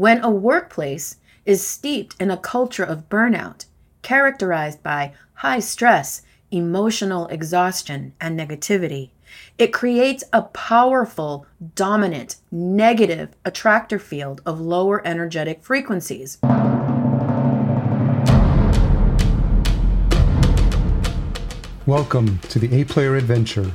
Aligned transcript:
When 0.00 0.24
a 0.24 0.30
workplace 0.30 1.16
is 1.44 1.66
steeped 1.66 2.16
in 2.18 2.30
a 2.30 2.38
culture 2.38 2.82
of 2.82 3.10
burnout, 3.10 3.66
characterized 4.00 4.82
by 4.82 5.12
high 5.34 5.58
stress, 5.60 6.22
emotional 6.50 7.26
exhaustion, 7.26 8.14
and 8.18 8.40
negativity, 8.40 9.10
it 9.58 9.74
creates 9.74 10.24
a 10.32 10.40
powerful, 10.40 11.44
dominant, 11.74 12.36
negative 12.50 13.36
attractor 13.44 13.98
field 13.98 14.40
of 14.46 14.58
lower 14.58 15.06
energetic 15.06 15.62
frequencies. 15.62 16.38
Welcome 21.84 22.38
to 22.48 22.58
the 22.58 22.70
A 22.72 22.84
Player 22.84 23.16
Adventure, 23.16 23.70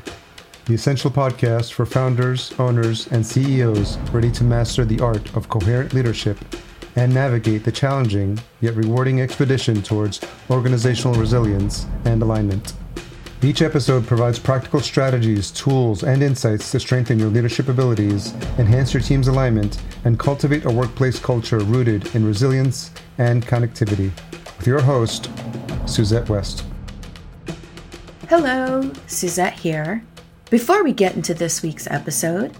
the 0.65 0.73
essential 0.73 1.11
podcast 1.11 1.73
for 1.73 1.85
founders, 1.85 2.51
owners, 2.57 3.07
and 3.07 3.23
CEOs 3.23 3.97
ready 4.11 4.31
to 4.31 4.43
master 4.43 4.83
the 4.83 4.99
art 4.99 5.35
of 5.35 5.47
coherent 5.47 5.93
leadership 5.93 6.37
and 6.95 7.13
navigate 7.13 7.63
the 7.63 7.71
challenging 7.71 8.39
yet 8.61 8.73
rewarding 8.73 9.21
expedition 9.21 9.83
towards 9.83 10.21
organizational 10.49 11.13
resilience 11.13 11.85
and 12.05 12.21
alignment. 12.21 12.73
Each 13.43 13.61
episode 13.61 14.07
provides 14.07 14.39
practical 14.39 14.79
strategies, 14.79 15.51
tools, 15.51 16.03
and 16.03 16.23
insights 16.23 16.71
to 16.71 16.79
strengthen 16.79 17.19
your 17.19 17.29
leadership 17.29 17.69
abilities, 17.69 18.33
enhance 18.57 18.91
your 18.91 19.03
team's 19.03 19.27
alignment, 19.27 19.79
and 20.03 20.17
cultivate 20.17 20.65
a 20.65 20.71
workplace 20.71 21.19
culture 21.19 21.59
rooted 21.59 22.15
in 22.15 22.25
resilience 22.25 22.89
and 23.19 23.45
connectivity. 23.45 24.09
With 24.57 24.65
your 24.65 24.81
host, 24.81 25.29
Suzette 25.85 26.27
West. 26.27 26.65
Hello, 28.29 28.91
Suzette 29.05 29.59
here. 29.59 30.03
Before 30.51 30.83
we 30.83 30.93
get 30.93 31.15
into 31.15 31.33
this 31.33 31.63
week's 31.63 31.87
episode, 31.87 32.55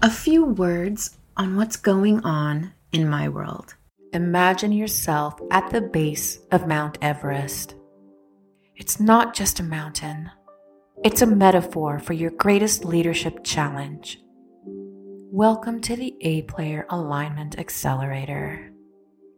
a 0.00 0.10
few 0.10 0.46
words 0.46 1.18
on 1.36 1.56
what's 1.56 1.76
going 1.76 2.24
on 2.24 2.72
in 2.90 3.06
my 3.06 3.28
world. 3.28 3.74
Imagine 4.14 4.72
yourself 4.72 5.38
at 5.50 5.68
the 5.68 5.82
base 5.82 6.38
of 6.52 6.66
Mount 6.66 6.96
Everest. 7.02 7.74
It's 8.76 8.98
not 8.98 9.34
just 9.34 9.60
a 9.60 9.62
mountain, 9.62 10.30
it's 11.04 11.20
a 11.20 11.26
metaphor 11.26 11.98
for 11.98 12.14
your 12.14 12.30
greatest 12.30 12.86
leadership 12.86 13.44
challenge. 13.44 14.18
Welcome 14.64 15.82
to 15.82 15.96
the 15.96 16.16
A 16.22 16.42
Player 16.42 16.86
Alignment 16.88 17.58
Accelerator. 17.58 18.72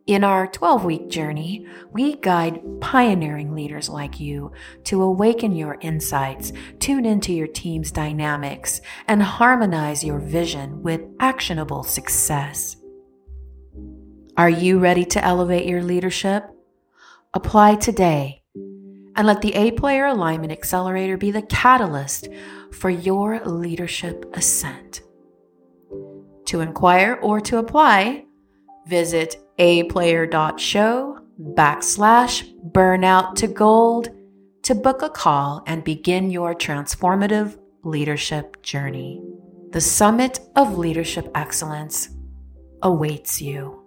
In 0.06 0.24
our 0.24 0.46
12 0.46 0.84
week 0.84 1.08
journey, 1.08 1.66
we 1.92 2.16
guide 2.16 2.62
pioneering 2.80 3.54
leaders 3.54 3.88
like 3.88 4.18
you 4.18 4.52
to 4.84 5.02
awaken 5.02 5.54
your 5.54 5.76
insights, 5.80 6.52
tune 6.78 7.04
into 7.04 7.32
your 7.32 7.46
team's 7.46 7.92
dynamics, 7.92 8.80
and 9.06 9.22
harmonize 9.22 10.02
your 10.02 10.18
vision 10.18 10.82
with 10.82 11.02
actionable 11.20 11.82
success. 11.82 12.76
Are 14.36 14.50
you 14.50 14.78
ready 14.78 15.04
to 15.04 15.24
elevate 15.24 15.66
your 15.66 15.82
leadership? 15.82 16.44
Apply 17.34 17.74
today 17.74 18.42
and 19.16 19.26
let 19.26 19.42
the 19.42 19.54
A 19.54 19.70
Player 19.72 20.06
Alignment 20.06 20.50
Accelerator 20.50 21.18
be 21.18 21.30
the 21.30 21.42
catalyst 21.42 22.28
for 22.72 22.88
your 22.88 23.40
leadership 23.44 24.24
ascent. 24.32 25.02
To 26.46 26.60
inquire 26.60 27.18
or 27.20 27.40
to 27.42 27.58
apply, 27.58 28.24
visit 28.86 29.36
aplayer.show 29.58 31.20
backslash 31.40 32.70
burnout 32.72 33.34
to 33.36 33.46
gold 33.46 34.10
to 34.62 34.74
book 34.74 35.02
a 35.02 35.10
call 35.10 35.62
and 35.66 35.84
begin 35.84 36.30
your 36.30 36.54
transformative 36.54 37.58
leadership 37.82 38.62
journey. 38.62 39.22
The 39.72 39.80
summit 39.80 40.40
of 40.56 40.78
leadership 40.78 41.30
excellence 41.34 42.10
awaits 42.82 43.40
you. 43.40 43.80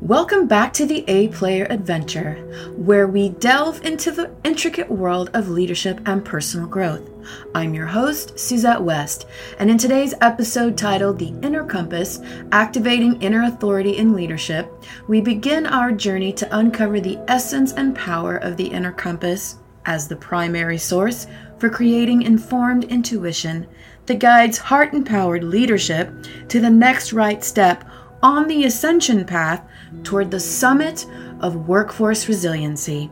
Welcome 0.00 0.46
back 0.46 0.72
to 0.74 0.86
the 0.86 1.04
A 1.08 1.26
Player 1.26 1.66
Adventure, 1.68 2.34
where 2.76 3.08
we 3.08 3.30
delve 3.30 3.84
into 3.84 4.12
the 4.12 4.30
intricate 4.44 4.88
world 4.88 5.28
of 5.34 5.48
leadership 5.48 6.00
and 6.06 6.24
personal 6.24 6.68
growth. 6.68 7.10
I'm 7.52 7.74
your 7.74 7.86
host, 7.86 8.38
Suzette 8.38 8.80
West, 8.80 9.26
and 9.58 9.68
in 9.68 9.76
today's 9.76 10.14
episode 10.20 10.78
titled 10.78 11.18
The 11.18 11.34
Inner 11.42 11.64
Compass 11.64 12.20
Activating 12.52 13.20
Inner 13.20 13.42
Authority 13.42 13.96
in 13.96 14.14
Leadership, 14.14 14.72
we 15.08 15.20
begin 15.20 15.66
our 15.66 15.90
journey 15.90 16.32
to 16.34 16.56
uncover 16.56 17.00
the 17.00 17.18
essence 17.26 17.72
and 17.72 17.96
power 17.96 18.36
of 18.36 18.56
the 18.56 18.68
inner 18.68 18.92
compass 18.92 19.56
as 19.84 20.06
the 20.06 20.14
primary 20.14 20.78
source 20.78 21.26
for 21.58 21.68
creating 21.68 22.22
informed 22.22 22.84
intuition 22.84 23.66
that 24.06 24.20
guides 24.20 24.58
heart 24.58 24.94
empowered 24.94 25.42
leadership 25.42 26.12
to 26.46 26.60
the 26.60 26.70
next 26.70 27.12
right 27.12 27.42
step 27.42 27.84
on 28.22 28.48
the 28.48 28.64
ascension 28.64 29.24
path 29.24 29.66
toward 30.02 30.30
the 30.30 30.40
summit 30.40 31.06
of 31.40 31.68
workforce 31.68 32.28
resiliency. 32.28 33.10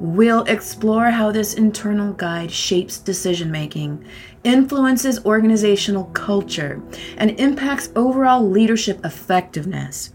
We'll 0.00 0.44
explore 0.44 1.10
how 1.10 1.30
this 1.30 1.54
internal 1.54 2.12
guide 2.12 2.50
shapes 2.50 2.98
decision 2.98 3.50
making, 3.50 4.04
influences 4.42 5.24
organizational 5.24 6.04
culture, 6.06 6.82
and 7.16 7.38
impacts 7.38 7.90
overall 7.94 8.48
leadership 8.48 9.04
effectiveness. 9.04 10.12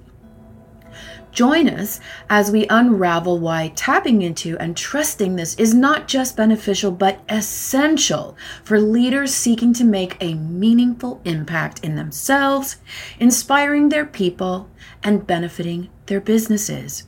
Join 1.31 1.69
us 1.69 1.99
as 2.29 2.51
we 2.51 2.65
unravel 2.69 3.39
why 3.39 3.71
tapping 3.75 4.21
into 4.21 4.57
and 4.57 4.75
trusting 4.75 5.35
this 5.35 5.55
is 5.55 5.73
not 5.73 6.07
just 6.07 6.35
beneficial 6.35 6.91
but 6.91 7.21
essential 7.29 8.35
for 8.63 8.79
leaders 8.79 9.33
seeking 9.33 9.73
to 9.73 9.83
make 9.83 10.17
a 10.19 10.33
meaningful 10.33 11.21
impact 11.25 11.83
in 11.83 11.95
themselves, 11.95 12.77
inspiring 13.19 13.89
their 13.89 14.05
people, 14.05 14.69
and 15.03 15.27
benefiting 15.27 15.89
their 16.07 16.21
businesses. 16.21 17.07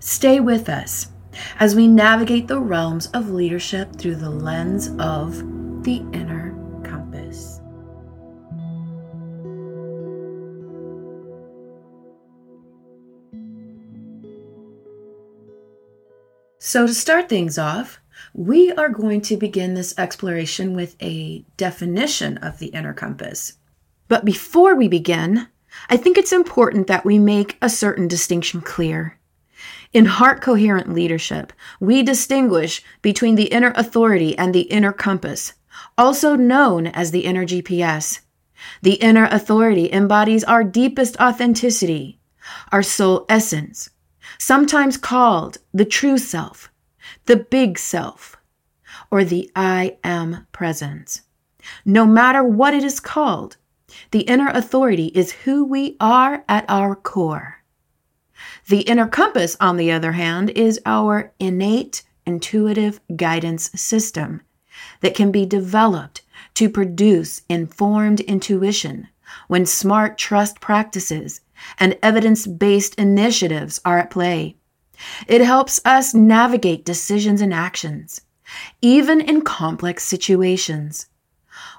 Stay 0.00 0.40
with 0.40 0.68
us 0.68 1.08
as 1.60 1.74
we 1.76 1.86
navigate 1.86 2.48
the 2.48 2.60
realms 2.60 3.06
of 3.08 3.30
leadership 3.30 3.96
through 3.96 4.16
the 4.16 4.30
lens 4.30 4.88
of 4.98 5.36
the 5.84 6.04
inner 6.12 6.45
So, 16.66 16.84
to 16.84 16.92
start 16.92 17.28
things 17.28 17.58
off, 17.58 18.00
we 18.34 18.72
are 18.72 18.88
going 18.88 19.20
to 19.20 19.36
begin 19.36 19.74
this 19.74 19.96
exploration 19.96 20.74
with 20.74 20.96
a 21.00 21.44
definition 21.56 22.38
of 22.38 22.58
the 22.58 22.66
inner 22.74 22.92
compass. 22.92 23.52
But 24.08 24.24
before 24.24 24.74
we 24.74 24.88
begin, 24.88 25.46
I 25.88 25.96
think 25.96 26.18
it's 26.18 26.32
important 26.32 26.88
that 26.88 27.04
we 27.04 27.20
make 27.20 27.56
a 27.62 27.68
certain 27.68 28.08
distinction 28.08 28.62
clear. 28.62 29.16
In 29.92 30.06
heart 30.06 30.40
coherent 30.40 30.92
leadership, 30.92 31.52
we 31.78 32.02
distinguish 32.02 32.82
between 33.00 33.36
the 33.36 33.52
inner 33.52 33.72
authority 33.76 34.36
and 34.36 34.52
the 34.52 34.62
inner 34.62 34.92
compass, 34.92 35.52
also 35.96 36.34
known 36.34 36.88
as 36.88 37.12
the 37.12 37.26
inner 37.26 37.46
GPS. 37.46 38.22
The 38.82 38.94
inner 38.94 39.28
authority 39.30 39.92
embodies 39.92 40.42
our 40.42 40.64
deepest 40.64 41.16
authenticity, 41.20 42.18
our 42.72 42.82
soul 42.82 43.24
essence, 43.28 43.90
sometimes 44.38 44.96
called 44.96 45.58
the 45.72 45.84
true 45.84 46.18
self, 46.18 46.70
the 47.26 47.36
big 47.36 47.78
self, 47.78 48.36
or 49.10 49.24
the 49.24 49.50
I 49.54 49.98
am 50.04 50.46
presence. 50.52 51.22
No 51.84 52.06
matter 52.06 52.44
what 52.44 52.74
it 52.74 52.84
is 52.84 53.00
called, 53.00 53.56
the 54.10 54.20
inner 54.22 54.48
authority 54.48 55.06
is 55.14 55.32
who 55.32 55.64
we 55.64 55.96
are 56.00 56.44
at 56.48 56.64
our 56.68 56.94
core. 56.94 57.62
The 58.68 58.82
inner 58.82 59.08
compass, 59.08 59.56
on 59.60 59.76
the 59.76 59.90
other 59.90 60.12
hand, 60.12 60.50
is 60.50 60.80
our 60.84 61.32
innate 61.38 62.02
intuitive 62.26 63.00
guidance 63.14 63.70
system 63.80 64.42
that 65.00 65.14
can 65.14 65.30
be 65.30 65.46
developed 65.46 66.22
to 66.54 66.68
produce 66.68 67.42
informed 67.48 68.20
intuition 68.20 69.08
when 69.48 69.66
smart 69.66 70.18
trust 70.18 70.60
practices 70.60 71.40
and 71.78 71.98
evidence 72.02 72.46
based 72.46 72.94
initiatives 72.96 73.80
are 73.84 73.98
at 73.98 74.10
play. 74.10 74.56
It 75.26 75.40
helps 75.42 75.80
us 75.84 76.14
navigate 76.14 76.84
decisions 76.84 77.40
and 77.40 77.52
actions, 77.52 78.22
even 78.80 79.20
in 79.20 79.42
complex 79.42 80.04
situations. 80.04 81.06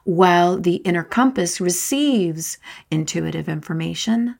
While 0.03 0.59
the 0.59 0.75
inner 0.77 1.03
compass 1.03 1.59
receives 1.59 2.57
intuitive 2.89 3.50
information, 3.50 4.35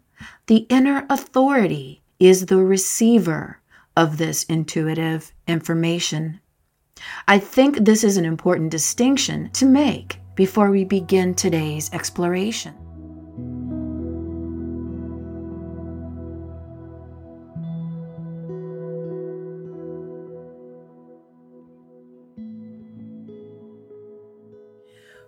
the 0.48 0.66
inner 0.70 1.06
authority 1.10 2.02
is 2.20 2.46
the 2.46 2.58
receiver 2.58 3.60
of 3.96 4.18
this 4.18 4.44
intuitive 4.44 5.34
information. 5.48 6.40
I 7.28 7.40
think 7.40 7.78
this 7.78 8.04
is 8.04 8.18
an 8.18 8.26
important 8.26 8.72
distinction 8.72 9.50
to 9.52 9.66
make 9.66 10.20
before 10.36 10.72
we 10.72 10.84
begin 10.84 11.34
today's 11.34 11.92
exploration. 11.94 12.87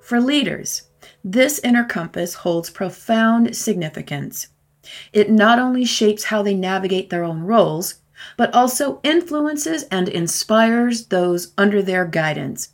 For 0.02 0.20
leaders, 0.20 0.84
This 1.24 1.60
inner 1.60 1.84
compass 1.84 2.34
holds 2.34 2.70
profound 2.70 3.56
significance. 3.56 4.48
It 5.14 5.30
not 5.30 5.60
only 5.60 5.86
shapes 5.86 6.26
how 6.26 6.42
they 6.42 6.56
navigate 6.56 7.10
their 7.10 7.24
own 7.24 7.42
roles, 7.42 7.96
but 8.38 8.54
also 8.54 9.00
influences 9.04 9.84
and 9.84 10.10
inspires 10.10 11.08
those 11.08 11.54
under 11.58 11.82
their 11.82 12.06
guidance. 12.06 12.70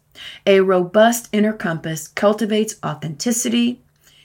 A 0.46 0.62
robust 0.62 1.28
inner 1.32 1.54
compass 1.54 2.08
cultivates 2.08 2.76
authenticity, 2.84 3.82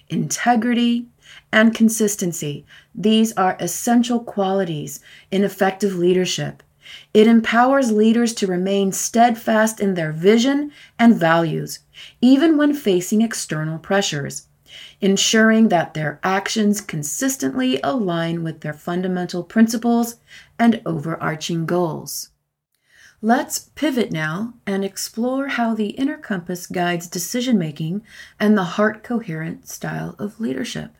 integrity, 0.08 1.06
and 1.52 1.74
consistency. 1.74 2.64
These 2.94 3.32
are 3.32 3.56
essential 3.58 4.20
qualities 4.20 5.00
in 5.30 5.44
effective 5.44 5.94
leadership. 5.94 6.62
It 7.12 7.26
empowers 7.26 7.92
leaders 7.92 8.34
to 8.34 8.46
remain 8.46 8.92
steadfast 8.92 9.80
in 9.80 9.94
their 9.94 10.12
vision 10.12 10.72
and 10.98 11.14
values, 11.14 11.80
even 12.20 12.56
when 12.56 12.74
facing 12.74 13.22
external 13.22 13.78
pressures, 13.78 14.48
ensuring 15.00 15.68
that 15.68 15.94
their 15.94 16.20
actions 16.22 16.80
consistently 16.80 17.80
align 17.82 18.42
with 18.42 18.60
their 18.60 18.72
fundamental 18.72 19.42
principles 19.42 20.16
and 20.58 20.80
overarching 20.86 21.66
goals. 21.66 22.30
Let's 23.22 23.58
pivot 23.74 24.10
now 24.10 24.54
and 24.66 24.82
explore 24.84 25.48
how 25.48 25.74
the 25.74 25.90
inner 25.90 26.16
compass 26.16 26.66
guides 26.66 27.06
decision 27.06 27.58
making 27.58 28.02
and 28.38 28.56
the 28.56 28.64
heart 28.64 29.02
coherent 29.02 29.68
style 29.68 30.16
of 30.18 30.40
leadership. 30.40 30.94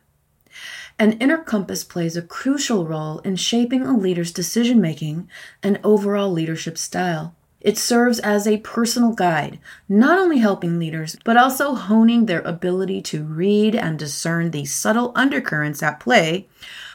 An 1.01 1.13
inner 1.13 1.39
compass 1.39 1.83
plays 1.83 2.15
a 2.15 2.21
crucial 2.21 2.87
role 2.87 3.21
in 3.21 3.37
shaping 3.37 3.87
a 3.87 3.97
leader's 3.97 4.31
decision 4.31 4.83
making 4.83 5.31
and 5.63 5.81
overall 5.83 6.31
leadership 6.31 6.77
style. 6.77 7.35
It 7.59 7.79
serves 7.79 8.19
as 8.19 8.47
a 8.47 8.59
personal 8.59 9.15
guide, 9.15 9.59
not 9.89 10.19
only 10.19 10.41
helping 10.41 10.79
leaders, 10.79 11.17
but 11.25 11.39
also 11.39 11.75
honing 11.75 12.27
their 12.27 12.43
ability 12.43 13.01
to 13.01 13.25
read 13.25 13.75
and 13.75 13.99
discern 13.99 14.51
the 14.51 14.67
subtle 14.67 15.13
undercurrents 15.17 15.83
at 15.83 16.01
play 16.01 16.49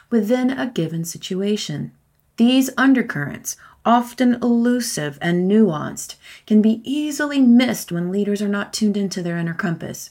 within 0.08 0.50
a 0.50 0.70
given 0.70 1.04
situation. 1.04 1.90
These 2.36 2.70
undercurrents, 2.78 3.56
often 3.84 4.34
elusive 4.34 5.18
and 5.20 5.50
nuanced, 5.50 6.14
can 6.46 6.62
be 6.62 6.80
easily 6.84 7.40
missed 7.40 7.90
when 7.90 8.12
leaders 8.12 8.40
are 8.40 8.46
not 8.46 8.72
tuned 8.72 8.96
into 8.96 9.20
their 9.20 9.36
inner 9.36 9.52
compass. 9.52 10.10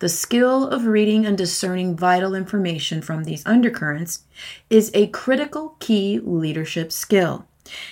The 0.00 0.08
skill 0.08 0.68
of 0.68 0.86
reading 0.86 1.26
and 1.26 1.36
discerning 1.36 1.96
vital 1.96 2.34
information 2.34 3.02
from 3.02 3.24
these 3.24 3.44
undercurrents 3.44 4.22
is 4.70 4.92
a 4.94 5.08
critical 5.08 5.76
key 5.80 6.20
leadership 6.22 6.92
skill. 6.92 7.46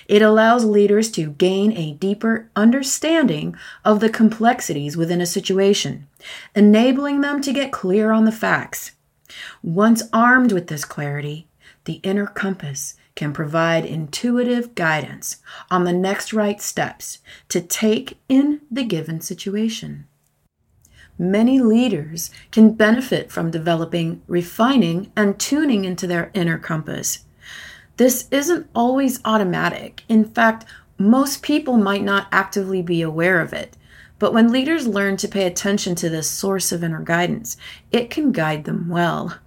It 0.07 0.23
allows 0.23 0.65
leaders 0.65 1.11
to 1.13 1.33
gain 1.33 1.73
a 1.73 1.95
deeper 1.95 2.49
understanding 2.55 3.57
of 3.85 3.99
the 3.99 4.09
complexities 4.09 4.97
within 4.97 5.21
a 5.21 5.27
situation, 5.27 6.07
enabling 6.55 7.23
them 7.23 7.41
to 7.43 7.53
get 7.53 7.73
clear 7.73 8.13
on 8.13 8.25
the 8.25 8.33
facts. 8.33 8.93
Once 9.63 10.05
armed 10.13 10.53
with 10.53 10.69
this 10.69 10.85
clarity, 10.85 11.49
the 11.85 12.01
inner 12.05 12.27
compass 12.27 12.95
can 13.17 13.33
provide 13.33 13.85
intuitive 13.85 14.75
guidance 14.77 15.39
on 15.71 15.85
the 15.85 15.93
next 15.93 16.33
right 16.33 16.63
steps 16.63 17.19
to 17.49 17.61
take 17.61 18.19
in 18.29 18.61
the 18.71 18.85
given 18.85 19.21
situation. 19.21 20.07
Many 21.19 21.61
leaders 21.61 22.31
can 22.51 22.73
benefit 22.73 23.33
from 23.33 23.51
developing, 23.51 24.23
refining, 24.27 25.11
and 25.17 25.39
tuning 25.39 25.85
into 25.85 26.07
their 26.07 26.31
inner 26.35 26.59
compass. 26.59 27.25
This 27.97 28.29
isn't 28.31 28.69
always 28.75 29.21
automatic. 29.25 30.03
In 30.09 30.25
fact, 30.25 30.67
most 30.99 31.43
people 31.43 31.79
might 31.79 32.03
not 32.03 32.29
actively 32.31 32.83
be 32.83 33.01
aware 33.01 33.41
of 33.41 33.53
it. 33.53 33.77
But 34.19 34.33
when 34.33 34.53
leaders 34.53 34.87
learn 34.87 35.17
to 35.19 35.29
pay 35.29 35.47
attention 35.47 35.95
to 35.97 36.09
this 36.09 36.29
source 36.29 36.73
of 36.73 36.83
inner 36.83 37.03
guidance, 37.03 37.57
it 37.93 38.11
can 38.11 38.33
guide 38.33 38.65
them 38.65 38.89
well. 38.89 39.39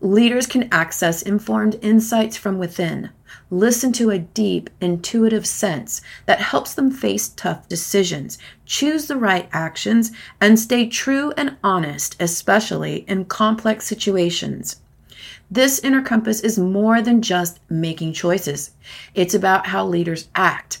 Leaders 0.00 0.46
can 0.46 0.68
access 0.72 1.22
informed 1.22 1.78
insights 1.82 2.36
from 2.36 2.58
within, 2.58 3.10
listen 3.50 3.92
to 3.92 4.10
a 4.10 4.18
deep, 4.18 4.70
intuitive 4.80 5.46
sense 5.46 6.00
that 6.26 6.40
helps 6.40 6.74
them 6.74 6.90
face 6.90 7.28
tough 7.28 7.68
decisions, 7.68 8.38
choose 8.66 9.06
the 9.06 9.16
right 9.16 9.48
actions, 9.52 10.10
and 10.40 10.58
stay 10.58 10.86
true 10.86 11.32
and 11.36 11.56
honest, 11.62 12.16
especially 12.20 13.04
in 13.08 13.24
complex 13.24 13.86
situations. 13.86 14.80
This 15.50 15.78
inner 15.80 16.02
compass 16.02 16.40
is 16.40 16.58
more 16.58 17.00
than 17.00 17.22
just 17.22 17.60
making 17.68 18.14
choices. 18.14 18.70
It's 19.14 19.34
about 19.34 19.66
how 19.66 19.86
leaders 19.86 20.28
act, 20.34 20.80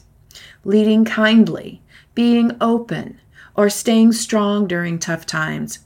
leading 0.64 1.04
kindly, 1.04 1.82
being 2.14 2.56
open, 2.60 3.20
or 3.54 3.68
staying 3.68 4.12
strong 4.12 4.66
during 4.66 4.98
tough 4.98 5.26
times. 5.26 5.80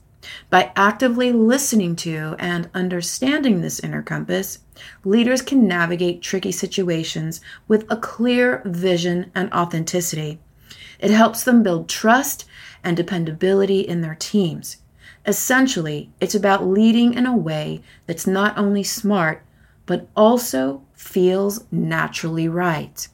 By 0.49 0.71
actively 0.75 1.31
listening 1.31 1.95
to 1.97 2.35
and 2.39 2.69
understanding 2.73 3.61
this 3.61 3.79
inner 3.79 4.01
compass, 4.01 4.59
leaders 5.03 5.41
can 5.41 5.67
navigate 5.67 6.21
tricky 6.21 6.51
situations 6.51 7.41
with 7.67 7.85
a 7.89 7.97
clear 7.97 8.61
vision 8.65 9.31
and 9.33 9.51
authenticity. 9.53 10.39
It 10.99 11.11
helps 11.11 11.43
them 11.43 11.63
build 11.63 11.89
trust 11.89 12.45
and 12.83 12.95
dependability 12.95 13.81
in 13.81 14.01
their 14.01 14.15
teams. 14.15 14.77
Essentially, 15.25 16.11
it's 16.19 16.35
about 16.35 16.67
leading 16.67 17.13
in 17.13 17.25
a 17.25 17.35
way 17.35 17.81
that's 18.07 18.27
not 18.27 18.57
only 18.57 18.83
smart, 18.83 19.43
but 19.85 20.07
also 20.15 20.83
feels 20.93 21.65
naturally 21.71 22.47
right. 22.47 23.07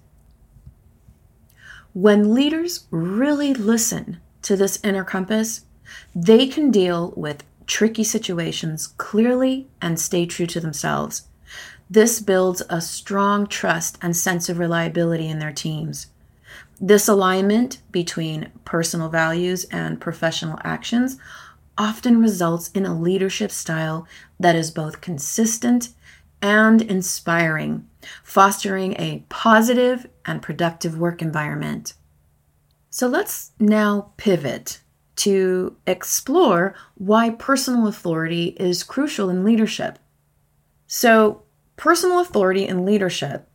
When 1.94 2.33
leaders 2.33 2.88
really 2.91 3.53
listen 3.53 4.19
to 4.41 4.56
this 4.56 4.79
inner 4.83 5.03
compass, 5.03 5.65
they 6.13 6.47
can 6.47 6.69
deal 6.69 7.13
with 7.15 7.44
tricky 7.65 8.03
situations 8.03 8.88
clearly 8.88 9.67
and 9.81 10.00
stay 10.00 10.25
true 10.25 10.45
to 10.47 10.59
themselves. 10.59 11.23
This 11.90 12.20
builds 12.20 12.62
a 12.70 12.82
strong 12.82 13.48
trust 13.48 13.98
and 14.02 14.16
sense 14.16 14.50
of 14.50 14.60
reliability 14.60 15.28
in 15.28 15.40
their 15.40 15.52
teams. 15.52 16.08
This 16.80 17.08
alignment 17.08 17.80
between 17.92 18.52
personal 18.66 19.10
values 19.10 19.66
and 19.66 20.02
professional 20.02 20.60
actions 20.64 21.18
often 21.78 22.22
results 22.22 22.70
in 22.72 22.86
a 22.86 22.98
leadership 22.98 23.52
style 23.52 24.08
that 24.40 24.56
is 24.56 24.72
both 24.72 25.02
consistent 25.02 25.90
and 26.42 26.82
inspiring, 26.82 27.88
fostering 28.24 28.94
a 29.00 29.24
positive 29.30 30.08
and 30.26 30.42
productive 30.42 30.98
work 30.98 31.22
environment. 31.22 31.94
So 32.90 33.08
let's 33.08 33.52
now 33.60 34.12
pivot 34.18 34.80
to 35.18 35.76
explore 35.88 36.76
why 36.96 37.30
personal 37.32 37.88
authority 37.88 38.56
is 38.58 38.84
crucial 38.84 39.30
in 39.30 39.44
leadership. 39.44 39.98
So, 40.88 41.45
personal 41.75 42.20
authority 42.20 42.67
in 42.67 42.86
leadership 42.86 43.48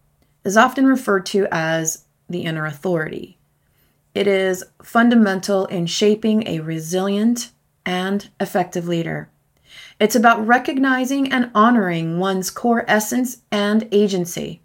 is 0.45 0.57
often 0.57 0.87
referred 0.87 1.27
to 1.27 1.47
as 1.51 2.05
the 2.29 2.43
inner 2.43 2.67
authority. 2.67 3.39
It 4.15 4.27
is 4.27 4.65
fundamental 4.83 5.67
in 5.67 5.87
shaping 5.87 6.47
a 6.47 6.61
resilient 6.61 7.53
and 7.87 8.29
effective 8.41 8.89
leader. 8.89 9.31
It's 9.99 10.17
about 10.17 10.47
recognizing 10.47 11.33
and 11.33 11.51
honoring 11.55 12.19
one's 12.19 12.51
core 12.51 12.85
essence 12.89 13.39
and 13.53 13.87
agency, 13.93 14.63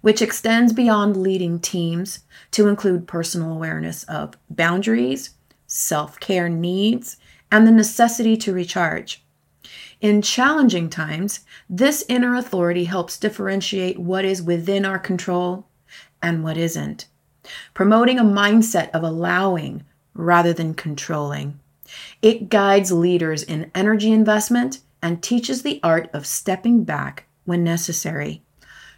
which 0.00 0.20
extends 0.20 0.72
beyond 0.72 1.16
leading 1.16 1.58
teams 1.58 2.20
to 2.50 2.68
include 2.68 3.08
personal 3.08 3.52
awareness 3.52 4.04
of 4.04 4.34
boundaries, 4.50 5.30
self 5.66 6.20
care 6.20 6.48
needs, 6.48 7.16
and 7.50 7.66
the 7.66 7.72
necessity 7.72 8.36
to 8.38 8.52
recharge. 8.52 9.21
In 10.02 10.20
challenging 10.20 10.90
times, 10.90 11.40
this 11.70 12.04
inner 12.08 12.34
authority 12.34 12.86
helps 12.86 13.16
differentiate 13.16 14.00
what 14.00 14.24
is 14.24 14.42
within 14.42 14.84
our 14.84 14.98
control 14.98 15.68
and 16.20 16.42
what 16.42 16.56
isn't, 16.56 17.06
promoting 17.72 18.18
a 18.18 18.24
mindset 18.24 18.90
of 18.90 19.04
allowing 19.04 19.84
rather 20.12 20.52
than 20.52 20.74
controlling. 20.74 21.60
It 22.20 22.48
guides 22.48 22.90
leaders 22.90 23.44
in 23.44 23.70
energy 23.76 24.10
investment 24.10 24.80
and 25.00 25.22
teaches 25.22 25.62
the 25.62 25.78
art 25.84 26.10
of 26.12 26.26
stepping 26.26 26.82
back 26.82 27.26
when 27.44 27.62
necessary. 27.62 28.42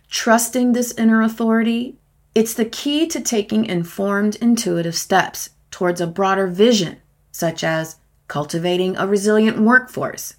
Trusting 0.08 0.72
this 0.72 0.92
inner 0.92 1.20
authority, 1.20 1.98
it's 2.34 2.54
the 2.54 2.64
key 2.64 3.06
to 3.08 3.20
taking 3.20 3.66
informed, 3.66 4.36
intuitive 4.36 4.94
steps 4.94 5.50
towards 5.70 6.00
a 6.00 6.06
broader 6.06 6.46
vision, 6.46 6.96
such 7.30 7.62
as 7.62 7.96
cultivating 8.26 8.96
a 8.96 9.06
resilient 9.06 9.58
workforce. 9.58 10.36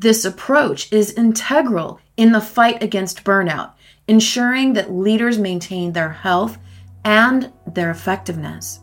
This 0.00 0.24
approach 0.24 0.90
is 0.90 1.12
integral 1.12 2.00
in 2.16 2.32
the 2.32 2.40
fight 2.40 2.82
against 2.82 3.22
burnout, 3.22 3.72
ensuring 4.08 4.72
that 4.72 4.90
leaders 4.90 5.38
maintain 5.38 5.92
their 5.92 6.08
health 6.08 6.56
and 7.04 7.52
their 7.66 7.90
effectiveness. 7.90 8.80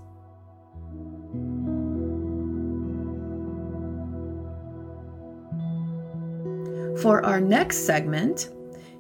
For 7.02 7.26
our 7.26 7.42
next 7.42 7.88
segment, 7.88 8.50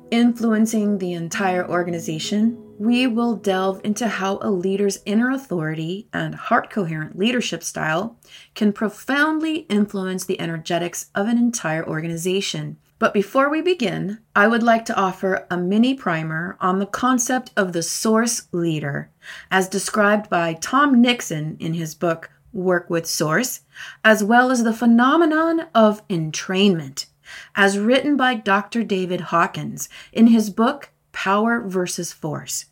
influencing 0.09 0.97
the 0.97 1.13
entire 1.13 1.69
organization, 1.69 2.57
we 2.79 3.07
will 3.07 3.35
delve 3.35 3.81
into 3.83 4.07
how 4.07 4.37
a 4.41 4.51
leader's 4.51 4.99
inner 5.05 5.31
authority 5.31 6.07
and 6.13 6.35
heart 6.35 6.69
coherent 6.69 7.17
leadership 7.17 7.63
style 7.63 8.17
can 8.53 8.71
profoundly 8.71 9.59
influence 9.61 10.25
the 10.25 10.39
energetics 10.39 11.09
of 11.15 11.27
an 11.27 11.37
entire 11.37 11.85
organization. 11.87 12.77
But 12.99 13.13
before 13.13 13.49
we 13.49 13.61
begin, 13.61 14.19
I 14.35 14.47
would 14.47 14.63
like 14.63 14.85
to 14.85 14.95
offer 14.95 15.45
a 15.49 15.57
mini 15.57 15.95
primer 15.95 16.57
on 16.59 16.79
the 16.79 16.85
concept 16.85 17.51
of 17.55 17.73
the 17.73 17.83
source 17.83 18.47
leader, 18.51 19.09
as 19.51 19.67
described 19.67 20.29
by 20.29 20.53
Tom 20.53 21.01
Nixon 21.01 21.57
in 21.59 21.73
his 21.73 21.95
book 21.95 22.31
Work 22.53 22.89
with 22.89 23.05
Source, 23.05 23.61
as 24.03 24.23
well 24.23 24.51
as 24.51 24.63
the 24.63 24.73
phenomenon 24.73 25.67
of 25.75 26.07
entrainment, 26.07 27.07
as 27.55 27.77
written 27.77 28.17
by 28.17 28.35
Dr. 28.35 28.83
David 28.83 29.21
Hawkins 29.21 29.89
in 30.11 30.27
his 30.27 30.49
book 30.49 30.89
power 31.17 31.61
versus 31.61 32.13
force. 32.13 32.65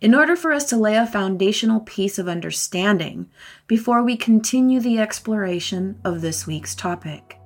In 0.00 0.12
order 0.12 0.34
for 0.34 0.52
us 0.52 0.64
to 0.70 0.76
lay 0.76 0.96
a 0.96 1.06
foundational 1.06 1.78
piece 1.78 2.18
of 2.18 2.26
understanding 2.26 3.30
before 3.68 4.02
we 4.02 4.16
continue 4.16 4.80
the 4.80 4.98
exploration 4.98 6.00
of 6.04 6.20
this 6.20 6.48
week's 6.48 6.74
topic. 6.74 7.38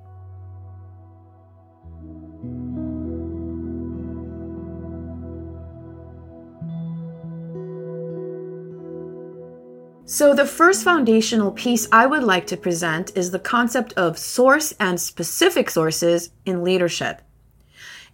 So, 10.05 10.33
the 10.33 10.45
first 10.45 10.83
foundational 10.83 11.51
piece 11.51 11.87
I 11.91 12.07
would 12.07 12.23
like 12.23 12.47
to 12.47 12.57
present 12.57 13.15
is 13.15 13.29
the 13.29 13.39
concept 13.39 13.93
of 13.93 14.17
source 14.17 14.73
and 14.79 14.99
specific 14.99 15.69
sources 15.69 16.31
in 16.47 16.63
leadership. 16.63 17.21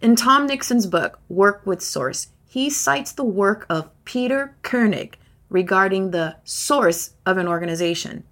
In 0.00 0.14
Tom 0.14 0.46
Nixon's 0.46 0.86
book, 0.86 1.18
Work 1.28 1.66
with 1.66 1.82
Source, 1.82 2.28
he 2.46 2.70
cites 2.70 3.10
the 3.10 3.24
work 3.24 3.66
of 3.68 3.90
Peter 4.04 4.54
Koenig 4.62 5.18
regarding 5.50 6.12
the 6.12 6.36
source 6.44 7.14
of 7.26 7.36
an 7.36 7.48
organization. 7.48 8.22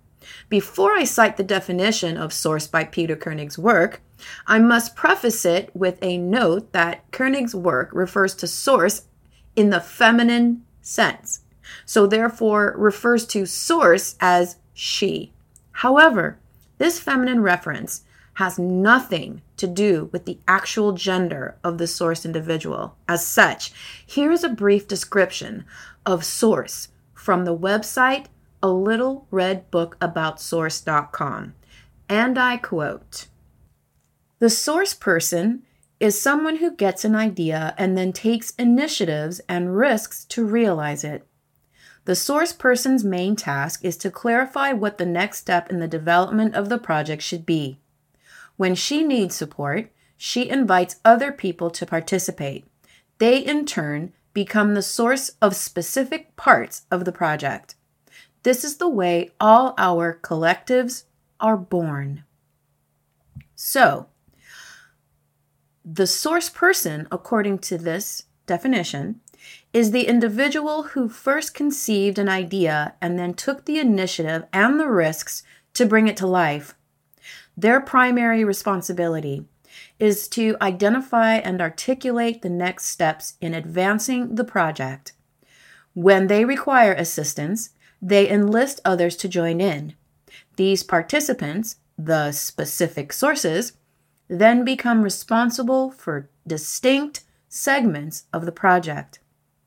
Before 0.48 0.92
I 0.92 1.02
cite 1.02 1.36
the 1.36 1.42
definition 1.42 2.16
of 2.16 2.32
source 2.32 2.68
by 2.68 2.84
Peter 2.84 3.16
Koenig's 3.16 3.58
work, 3.58 4.00
I 4.46 4.60
must 4.60 4.94
preface 4.94 5.44
it 5.44 5.74
with 5.74 5.98
a 6.02 6.18
note 6.18 6.72
that 6.72 7.10
Koenig's 7.10 7.54
work 7.54 7.90
refers 7.92 8.36
to 8.36 8.46
source 8.46 9.02
in 9.56 9.70
the 9.70 9.80
feminine 9.80 10.64
sense, 10.82 11.40
so 11.84 12.06
therefore 12.06 12.76
refers 12.78 13.26
to 13.26 13.44
source 13.44 14.14
as 14.20 14.56
she. 14.72 15.32
However, 15.72 16.38
this 16.78 17.00
feminine 17.00 17.42
reference 17.42 18.04
has 18.36 18.58
nothing 18.58 19.42
to 19.56 19.66
do 19.66 20.10
with 20.12 20.26
the 20.26 20.38
actual 20.46 20.92
gender 20.92 21.56
of 21.64 21.78
the 21.78 21.86
source 21.86 22.26
individual. 22.26 22.96
As 23.08 23.26
such, 23.26 23.72
here 24.04 24.30
is 24.30 24.44
a 24.44 24.48
brief 24.48 24.86
description 24.86 25.64
of 26.04 26.24
source 26.24 26.88
from 27.14 27.44
the 27.44 27.56
website 27.56 28.26
a 28.62 28.68
little 28.68 29.26
red 29.30 29.70
book 29.70 29.96
about 30.00 30.40
source.com. 30.40 31.54
And 32.08 32.38
I 32.38 32.56
quote 32.56 33.28
The 34.38 34.50
source 34.50 34.92
person 34.92 35.62
is 35.98 36.20
someone 36.20 36.56
who 36.56 36.76
gets 36.76 37.04
an 37.04 37.14
idea 37.14 37.74
and 37.78 37.96
then 37.96 38.12
takes 38.12 38.50
initiatives 38.52 39.40
and 39.48 39.76
risks 39.76 40.24
to 40.26 40.44
realize 40.44 41.04
it. 41.04 41.26
The 42.04 42.14
source 42.14 42.52
person's 42.52 43.02
main 43.02 43.34
task 43.34 43.84
is 43.84 43.96
to 43.98 44.10
clarify 44.10 44.72
what 44.72 44.98
the 44.98 45.06
next 45.06 45.38
step 45.38 45.70
in 45.70 45.80
the 45.80 45.88
development 45.88 46.54
of 46.54 46.68
the 46.68 46.78
project 46.78 47.22
should 47.22 47.46
be. 47.46 47.78
When 48.56 48.74
she 48.74 49.02
needs 49.02 49.34
support, 49.34 49.90
she 50.16 50.48
invites 50.48 50.96
other 51.04 51.32
people 51.32 51.70
to 51.70 51.86
participate. 51.86 52.64
They, 53.18 53.38
in 53.38 53.66
turn, 53.66 54.12
become 54.32 54.74
the 54.74 54.82
source 54.82 55.32
of 55.40 55.56
specific 55.56 56.36
parts 56.36 56.82
of 56.90 57.04
the 57.04 57.12
project. 57.12 57.74
This 58.42 58.62
is 58.64 58.76
the 58.76 58.88
way 58.88 59.30
all 59.40 59.74
our 59.76 60.18
collectives 60.22 61.04
are 61.40 61.56
born. 61.56 62.22
So, 63.54 64.06
the 65.84 66.06
source 66.06 66.48
person, 66.48 67.08
according 67.10 67.58
to 67.60 67.78
this 67.78 68.24
definition, 68.46 69.20
is 69.72 69.90
the 69.90 70.06
individual 70.06 70.84
who 70.84 71.08
first 71.08 71.54
conceived 71.54 72.18
an 72.18 72.28
idea 72.28 72.94
and 73.00 73.18
then 73.18 73.34
took 73.34 73.64
the 73.64 73.78
initiative 73.78 74.44
and 74.52 74.78
the 74.78 74.88
risks 74.88 75.42
to 75.74 75.84
bring 75.84 76.06
it 76.06 76.16
to 76.18 76.26
life. 76.26 76.75
Their 77.56 77.80
primary 77.80 78.44
responsibility 78.44 79.46
is 79.98 80.28
to 80.28 80.56
identify 80.60 81.34
and 81.34 81.60
articulate 81.60 82.42
the 82.42 82.50
next 82.50 82.86
steps 82.86 83.34
in 83.40 83.54
advancing 83.54 84.34
the 84.34 84.44
project. 84.44 85.12
When 85.94 86.26
they 86.26 86.44
require 86.44 86.92
assistance, 86.92 87.70
they 88.02 88.28
enlist 88.28 88.80
others 88.84 89.16
to 89.16 89.28
join 89.28 89.60
in. 89.60 89.94
These 90.56 90.82
participants, 90.82 91.76
the 91.96 92.32
specific 92.32 93.12
sources, 93.12 93.72
then 94.28 94.64
become 94.64 95.02
responsible 95.02 95.90
for 95.90 96.28
distinct 96.46 97.24
segments 97.48 98.24
of 98.32 98.44
the 98.44 98.52
project. 98.52 99.18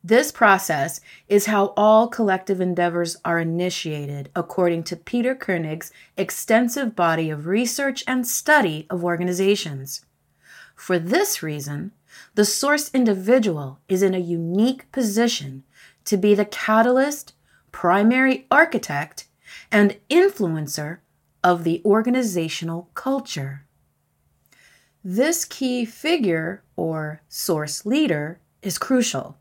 This 0.03 0.31
process 0.31 1.01
is 1.27 1.47
how 1.47 1.73
all 1.75 2.07
collective 2.07 2.61
endeavors 2.61 3.17
are 3.25 3.39
initiated, 3.39 4.29
according 4.33 4.83
to 4.83 4.95
Peter 4.95 5.35
Koenig's 5.35 5.91
extensive 6.15 6.95
body 6.95 7.29
of 7.29 7.47
research 7.47 8.05
and 8.07 8.25
study 8.25 8.87
of 8.89 9.03
organizations. 9.03 10.05
For 10.73 10.99
this 10.99 11.43
reason, 11.43 11.91
the 12.35 12.45
source 12.45 12.89
individual 12.93 13.79
is 13.89 14.01
in 14.01 14.13
a 14.13 14.19
unique 14.19 14.89
position 14.93 15.63
to 16.05 16.15
be 16.15 16.33
the 16.33 16.45
catalyst, 16.45 17.33
primary 17.73 18.47
architect, 18.49 19.27
and 19.69 19.97
influencer 20.09 20.99
of 21.43 21.65
the 21.65 21.81
organizational 21.83 22.89
culture. 22.93 23.65
This 25.03 25.43
key 25.43 25.83
figure, 25.83 26.63
or 26.77 27.21
source 27.27 27.85
leader, 27.85 28.39
is 28.61 28.77
crucial 28.77 29.37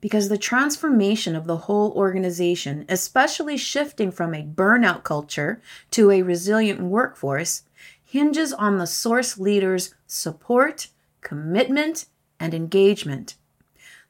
because 0.00 0.28
the 0.28 0.38
transformation 0.38 1.34
of 1.34 1.46
the 1.46 1.56
whole 1.56 1.92
organization, 1.92 2.84
especially 2.88 3.56
shifting 3.56 4.10
from 4.10 4.34
a 4.34 4.44
burnout 4.44 5.02
culture 5.02 5.60
to 5.90 6.10
a 6.10 6.22
resilient 6.22 6.80
workforce, 6.80 7.62
hinges 8.04 8.52
on 8.52 8.78
the 8.78 8.86
source 8.86 9.38
leader's 9.38 9.94
support, 10.06 10.88
commitment, 11.20 12.06
and 12.40 12.54
engagement. 12.54 13.34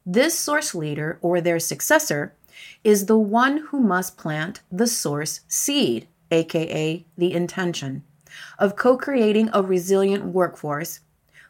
This 0.04 0.38
source 0.38 0.74
leader 0.74 1.18
or 1.20 1.40
their 1.40 1.58
successor 1.58 2.34
is 2.84 3.06
the 3.06 3.18
one 3.18 3.58
who 3.68 3.80
must 3.80 4.16
plant 4.16 4.60
the 4.70 4.86
source 4.86 5.40
seed, 5.48 6.06
aka 6.30 7.04
the 7.16 7.32
intention, 7.32 8.04
of 8.58 8.76
co 8.76 8.96
creating 8.96 9.50
a 9.52 9.62
resilient 9.62 10.24
workforce 10.26 11.00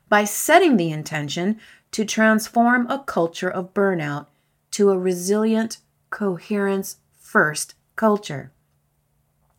by 0.08 0.24
setting 0.24 0.76
the 0.76 0.90
intention 0.90 1.60
to 1.92 2.04
transform 2.04 2.86
a 2.90 2.98
culture 2.98 3.50
of 3.50 3.74
burnout 3.74 4.26
to 4.72 4.90
a 4.90 4.98
resilient, 4.98 5.78
coherence 6.10 6.96
first 7.18 7.74
culture. 7.96 8.52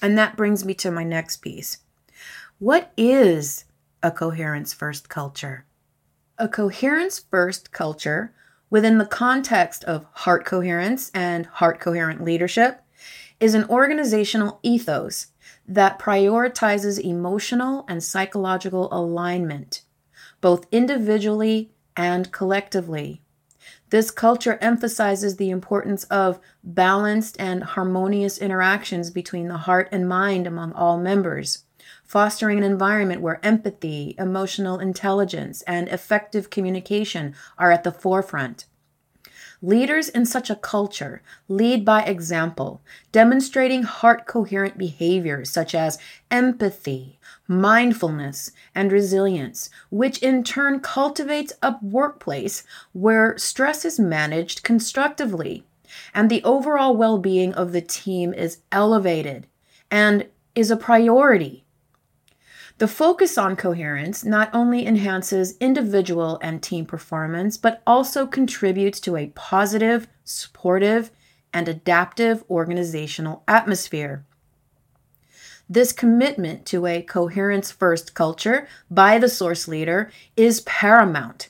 And 0.02 0.18
that 0.18 0.38
brings 0.38 0.64
me 0.64 0.74
to 0.76 0.92
my 0.92 1.04
next 1.04 1.38
piece. 1.38 1.80
What 2.58 2.92
is 2.98 3.66
a 4.02 4.12
coherence 4.12 4.74
first 4.74 5.10
culture? 5.10 5.66
A 6.38 6.48
coherence 6.48 7.20
first 7.20 7.72
culture, 7.72 8.34
within 8.70 8.98
the 8.98 9.06
context 9.06 9.84
of 9.84 10.06
heart 10.12 10.46
coherence 10.46 11.12
and 11.14 11.46
heart 11.48 11.80
coherent 11.80 12.24
leadership, 12.24 12.82
is 13.40 13.54
an 13.54 13.66
organizational 13.66 14.60
ethos 14.64 15.28
that 15.68 16.00
prioritizes 16.00 17.00
emotional 17.00 17.86
and 17.88 18.04
psychological 18.04 18.88
alignment, 18.92 19.82
both 20.42 20.66
individually 20.72 21.72
and 22.00 22.32
collectively. 22.32 23.22
This 23.90 24.10
culture 24.10 24.58
emphasizes 24.62 25.36
the 25.36 25.50
importance 25.50 26.06
of 26.06 26.40
balanced 26.64 27.36
and 27.38 27.62
harmonious 27.62 28.38
interactions 28.38 29.10
between 29.10 29.50
the 29.50 29.58
heart 29.58 29.90
and 29.92 30.08
mind 30.08 30.48
among 30.48 30.72
all 30.72 30.98
members, 30.98 31.66
fostering 32.06 32.58
an 32.58 32.64
environment 32.64 33.20
where 33.20 33.46
empathy, 33.46 34.16
emotional 34.18 34.80
intelligence, 34.80 35.62
and 35.64 35.90
effective 35.90 36.50
communication 36.50 37.36
are 37.58 37.70
at 37.70 37.84
the 37.84 37.92
forefront. 37.92 38.64
Leaders 39.62 40.08
in 40.08 40.26
such 40.26 40.50
a 40.50 40.56
culture 40.56 41.22
lead 41.50 41.84
by 41.84 42.04
example, 42.04 42.82
demonstrating 43.12 43.84
heart 43.84 44.26
coherent 44.26 44.78
behaviors 44.78 45.50
such 45.50 45.76
as 45.76 45.98
empathy, 46.32 47.19
mindfulness, 47.50 48.52
and 48.76 48.92
resilience, 48.92 49.70
which 49.90 50.20
in 50.20 50.44
turn 50.44 50.80
cultivates 50.80 51.52
a 51.64 51.76
workplace 51.82 52.64
where 52.94 53.38
stress 53.38 53.84
is 53.84 54.00
managed 54.00 54.64
constructively 54.64 55.66
and 56.14 56.30
the 56.30 56.44
overall 56.44 56.96
well 56.96 57.18
being 57.18 57.54
of 57.54 57.72
the 57.72 57.82
team 57.82 58.34
is 58.34 58.60
elevated 58.72 59.48
and 59.90 60.28
is 60.56 60.70
a 60.70 60.78
priority. 60.78 61.66
The 62.78 62.88
focus 62.88 63.38
on 63.38 63.56
coherence 63.56 64.24
not 64.24 64.50
only 64.54 64.86
enhances 64.86 65.58
individual 65.60 66.40
and 66.42 66.64
team 66.64 66.86
performance, 66.86 67.58
but 67.58 67.82
also 67.86 68.26
contributes 68.26 69.00
to 69.02 69.18
a 69.18 69.28
positive, 69.36 70.08
supportive, 70.24 71.12
and 71.52 71.68
adaptive 71.68 72.44
organizational 72.50 73.44
atmosphere. 73.48 74.24
This 75.72 75.94
commitment 75.94 76.66
to 76.68 76.88
a 76.88 77.04
coherence 77.04 77.70
first 77.70 78.16
culture 78.16 78.68
by 78.90 79.20
the 79.20 79.30
source 79.30 79.68
leader 79.68 80.12
is 80.36 80.62
paramount. 80.62 81.50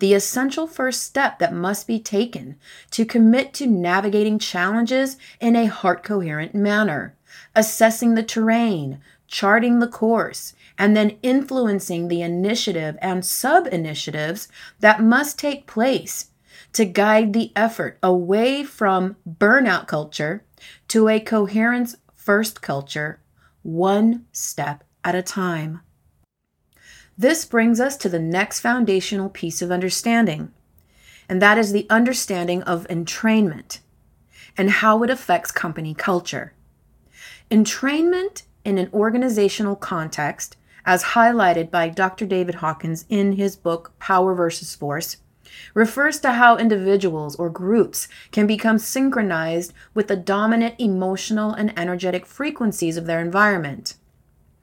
The 0.00 0.12
essential 0.12 0.66
first 0.66 1.04
step 1.04 1.38
that 1.38 1.54
must 1.54 1.86
be 1.86 2.00
taken 2.00 2.56
to 2.90 3.04
commit 3.04 3.54
to 3.54 3.68
navigating 3.68 4.40
challenges 4.40 5.16
in 5.40 5.54
a 5.54 5.66
heart 5.66 6.02
coherent 6.02 6.52
manner, 6.52 7.14
assessing 7.54 8.16
the 8.16 8.24
terrain, 8.24 9.00
charting 9.28 9.78
the 9.78 9.86
course, 9.86 10.54
and 10.76 10.96
then 10.96 11.16
influencing 11.22 12.08
the 12.08 12.22
initiative 12.22 12.98
and 13.00 13.24
sub 13.24 13.68
initiatives 13.68 14.48
that 14.80 15.00
must 15.00 15.38
take 15.38 15.68
place 15.68 16.30
to 16.72 16.84
guide 16.84 17.32
the 17.32 17.52
effort 17.54 17.98
away 18.02 18.64
from 18.64 19.14
burnout 19.28 19.86
culture 19.86 20.42
to 20.88 21.08
a 21.08 21.20
coherence 21.20 21.96
first 22.16 22.60
culture 22.60 23.20
one 23.64 24.26
step 24.30 24.84
at 25.02 25.16
a 25.16 25.22
time. 25.22 25.80
This 27.18 27.44
brings 27.44 27.80
us 27.80 27.96
to 27.96 28.08
the 28.08 28.20
next 28.20 28.60
foundational 28.60 29.28
piece 29.28 29.62
of 29.62 29.72
understanding, 29.72 30.52
and 31.28 31.42
that 31.42 31.58
is 31.58 31.72
the 31.72 31.86
understanding 31.90 32.62
of 32.62 32.86
entrainment 32.88 33.80
and 34.56 34.70
how 34.70 35.02
it 35.02 35.10
affects 35.10 35.50
company 35.50 35.94
culture. 35.94 36.52
Entrainment 37.50 38.42
in 38.64 38.78
an 38.78 38.90
organizational 38.92 39.76
context, 39.76 40.56
as 40.86 41.02
highlighted 41.02 41.70
by 41.70 41.88
Dr. 41.88 42.26
David 42.26 42.56
Hawkins 42.56 43.04
in 43.08 43.32
his 43.32 43.56
book 43.56 43.92
Power 43.98 44.34
versus 44.34 44.74
Force, 44.74 45.16
refers 45.74 46.20
to 46.20 46.32
how 46.32 46.56
individuals 46.56 47.36
or 47.36 47.50
groups 47.50 48.08
can 48.32 48.46
become 48.46 48.78
synchronized 48.78 49.72
with 49.94 50.08
the 50.08 50.16
dominant 50.16 50.74
emotional 50.78 51.52
and 51.52 51.76
energetic 51.78 52.26
frequencies 52.26 52.96
of 52.96 53.06
their 53.06 53.20
environment. 53.20 53.94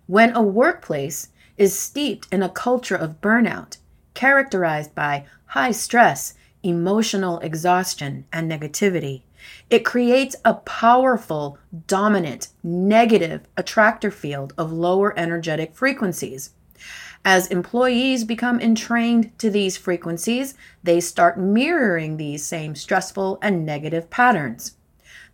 When 0.08 0.36
a 0.36 0.42
workplace 0.42 1.30
is 1.58 1.78
steeped 1.78 2.28
in 2.32 2.44
a 2.44 2.50
culture 2.50 2.96
of 2.96 3.22
burnout, 3.22 3.78
characterized 4.14 4.94
by 4.94 5.26
high 5.48 5.72
stress, 5.72 6.34
emotional 6.64 7.40
exhaustion, 7.40 8.26
and 8.32 8.52
negativity, 8.52 9.22
it 9.70 9.86
creates 9.86 10.36
a 10.46 10.56
powerful, 10.56 11.58
dominant, 11.88 12.50
negative 12.64 13.42
attractor 13.58 14.12
field 14.12 14.54
of 14.58 14.72
lower 14.72 15.18
energetic 15.18 15.76
frequencies. 15.76 16.52
As 17.24 17.48
employees 17.48 18.24
become 18.24 18.60
entrained 18.60 19.38
to 19.38 19.52
these 19.52 19.78
frequencies, 19.78 20.56
they 20.84 21.00
start 21.00 21.38
mirroring 21.38 22.18
these 22.18 22.44
same 22.44 22.74
stressful 22.74 23.38
and 23.44 23.64
negative 23.64 24.10
patterns. 24.10 24.76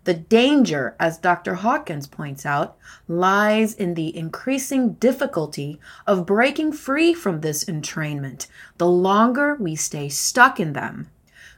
The 0.04 0.14
danger, 0.14 0.96
as 1.00 1.18
Dr. 1.18 1.56
Hawkins 1.56 2.08
points 2.08 2.46
out, 2.46 2.78
lies 3.08 3.74
in 3.74 3.94
the 3.94 4.16
increasing 4.16 4.94
difficulty 4.94 5.80
of 6.06 6.26
breaking 6.26 6.74
free 6.74 7.14
from 7.14 7.40
this 7.40 7.64
entrainment 7.66 8.48
the 8.78 8.88
longer 8.88 9.56
we 9.56 9.76
stay 9.76 10.10
stuck 10.10 10.60
in 10.60 10.74
them. 10.74 11.10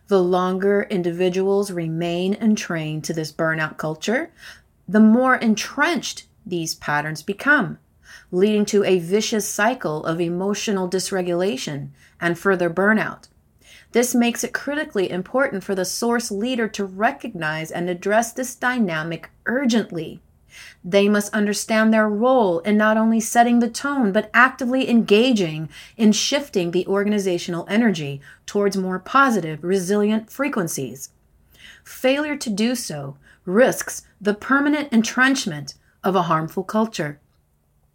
The 0.08 0.22
longer 0.22 0.84
individuals 0.90 1.72
remain 1.72 2.36
entrained 2.36 3.04
to 3.06 3.14
this 3.14 3.32
burnout 3.32 3.78
culture, 3.78 4.32
the 4.88 5.00
more 5.00 5.36
entrenched 5.36 6.28
these 6.46 6.76
patterns 6.76 7.22
become 7.24 7.80
leading 8.32 8.66
to 8.66 8.84
a 8.84 9.00
vicious 9.00 9.48
cycle 9.48 10.06
of 10.06 10.22
emotional 10.22 10.90
dysregulation 10.90 11.90
and 12.20 12.38
further 12.38 12.70
burnout. 12.70 13.28
This 13.92 14.14
makes 14.14 14.44
it 14.44 14.54
critically 14.54 15.10
important 15.10 15.64
for 15.64 15.74
the 15.74 15.86
source 15.86 16.30
leader 16.30 16.68
to 16.68 16.86
recognize 16.86 17.72
and 17.72 17.90
address 17.90 18.32
this 18.32 18.54
dynamic 18.54 19.32
urgently. 19.48 20.22
They 20.84 21.10
must 21.10 21.34
understand 21.34 21.94
their 21.94 22.08
role 22.08 22.60
in 22.60 22.78
not 22.78 22.98
only 22.98 23.20
setting 23.20 23.60
the 23.60 23.70
tone, 23.70 24.12
but 24.12 24.30
actively 24.34 24.90
engaging 24.90 25.70
in 25.98 26.12
shifting 26.12 26.72
the 26.72 26.86
organizational 26.88 27.66
energy 27.70 28.22
towards 28.46 28.78
more 28.78 29.00
positive, 29.00 29.64
resilient 29.64 30.30
frequencies. 30.30 31.10
Failure 31.84 32.36
to 32.38 32.50
do 32.50 32.76
so 32.76 33.18
risks 33.46 34.04
the 34.22 34.34
permanent 34.34 34.92
entrenchment 34.94 35.76
of 36.04 36.16
a 36.16 36.24
harmful 36.24 36.64
culture 36.64 37.20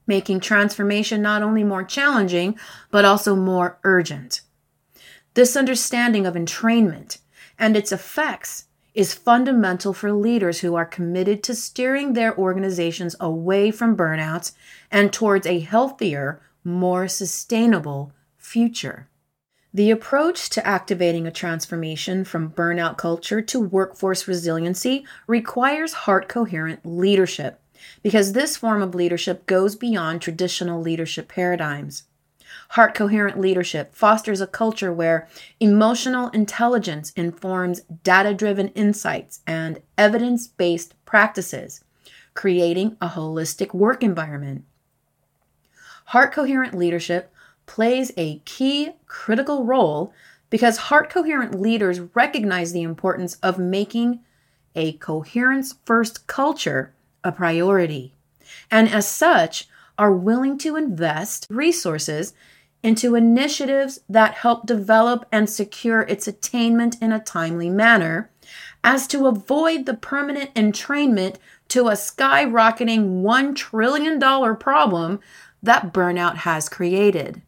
making 0.07 0.41
transformation 0.41 1.23
not 1.23 1.43
only 1.43 1.65
more 1.65 1.85
challenging, 1.85 2.59
but 2.91 3.05
also 3.05 3.35
more 3.35 3.79
urgent. 3.85 4.43
This 5.35 5.57
understanding 5.57 6.27
of 6.27 6.35
entrainment 6.35 7.19
and 7.59 7.77
its 7.77 7.93
effects 7.93 8.67
is 8.95 9.13
fundamental 9.13 9.93
for 9.93 10.13
leaders 10.13 10.61
who 10.61 10.77
are 10.77 10.85
committed 10.85 11.43
to 11.43 11.55
steering 11.55 12.13
their 12.13 12.37
organizations 12.39 13.17
away 13.19 13.71
from 13.71 13.97
burnouts 13.97 14.53
and 14.91 15.13
towards 15.13 15.47
a 15.47 15.59
healthier, 15.59 16.41
more 16.63 17.09
sustainable 17.09 18.13
future. 18.37 19.09
The 19.73 19.91
approach 19.91 20.51
to 20.51 20.65
activating 20.65 21.27
a 21.27 21.33
transformation 21.33 22.25
from 22.25 22.53
burnout 22.53 22.97
culture 22.97 23.43
to 23.43 23.59
workforce 23.59 24.29
resiliency 24.29 25.05
requires 25.27 25.93
heart 25.93 26.29
coherent 26.29 26.87
leadership 26.87 27.61
because 28.03 28.33
this 28.33 28.57
form 28.57 28.83
of 28.83 28.95
leadership 28.95 29.47
goes 29.47 29.77
beyond 29.77 30.21
traditional 30.21 30.81
leadership 30.81 31.29
paradigms. 31.29 32.05
Heart 32.71 32.95
coherent 32.95 33.39
leadership 33.39 33.95
fosters 33.95 34.41
a 34.41 34.47
culture 34.47 34.93
where 34.93 35.29
emotional 35.61 36.29
intelligence 36.29 37.13
informs 37.17 37.83
data 38.03 38.35
driven 38.35 38.69
insights 38.69 39.41
and 39.47 39.81
evidence 39.99 40.47
based 40.47 40.95
practices, 41.05 41.83
creating 42.35 42.97
a 43.01 43.09
holistic 43.09 43.75
work 43.75 44.03
environment. 44.03 44.65
Heart 46.07 46.33
coherent 46.33 46.75
leadership 46.75 47.33
plays 47.67 48.13
a 48.17 48.39
key 48.41 48.91
critical 49.07 49.65
role 49.65 50.13
because 50.51 50.77
heart 50.77 51.11
coherent 51.11 51.61
leaders 51.61 52.01
recognize 52.15 52.73
the 52.73 52.83
importance 52.83 53.37
of 53.37 53.59
making 53.59 54.21
a 54.75 54.93
coherence 54.95 55.77
first 55.85 56.27
culture 56.27 56.95
a 57.25 57.33
priority, 57.33 58.15
and 58.71 58.89
as 58.89 59.09
such, 59.09 59.67
are 59.99 60.13
willing 60.13 60.59
to 60.59 60.77
invest 60.77 61.47
resources 61.51 62.35
into 62.83 63.15
initiatives 63.15 64.01
that 64.09 64.35
help 64.35 64.67
develop 64.67 65.27
and 65.33 65.49
secure 65.49 66.03
its 66.03 66.29
attainment 66.29 67.01
in 67.01 67.13
a 67.13 67.19
timely 67.19 67.71
manner, 67.71 68.31
as 68.85 69.07
to 69.07 69.27
avoid 69.27 69.87
the 69.87 69.95
permanent 69.95 70.55
entrainment 70.55 71.37
to 71.69 71.89
a 71.89 71.93
skyrocketing 71.93 73.23
$1 73.23 73.57
trillion 73.57 74.21
problem 74.57 75.19
that 75.63 75.95
burnout 75.95 76.37
has 76.37 76.69
created. 76.69 77.41